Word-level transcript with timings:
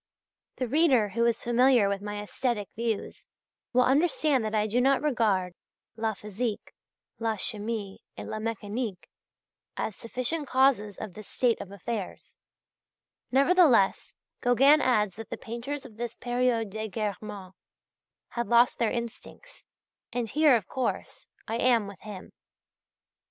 The 0.55 0.67
reader 0.67 1.09
who 1.09 1.23
is 1.27 1.43
familiar 1.43 1.87
with 1.87 2.01
my 2.01 2.23
aesthetic 2.23 2.67
views, 2.75 3.27
will 3.71 3.83
understand 3.83 4.43
that 4.43 4.55
I 4.55 4.65
do 4.65 4.81
not 4.81 4.99
regard 5.03 5.53
"la 5.95 6.15
physique, 6.15 6.73
la 7.19 7.35
chimie 7.35 7.99
et 8.17 8.25
la 8.25 8.37
mécanique," 8.39 9.03
as 9.77 9.95
sufficient 9.95 10.47
causes 10.47 10.97
of 10.97 11.13
this 11.13 11.27
state 11.27 11.61
of 11.61 11.71
affairs; 11.71 12.35
nevertheless 13.31 14.15
Gauguin 14.41 14.81
adds 14.81 15.17
that 15.17 15.29
the 15.29 15.37
painters 15.37 15.85
of 15.85 15.97
this 15.97 16.15
"période 16.15 16.71
d'égarement," 16.71 17.51
had 18.29 18.47
lost 18.47 18.79
their 18.79 18.89
instincts, 18.89 19.65
and 20.11 20.27
here, 20.29 20.55
of 20.55 20.65
course, 20.67 21.27
I 21.47 21.57
am 21.57 21.85
with 21.85 21.99
him. 21.99 22.31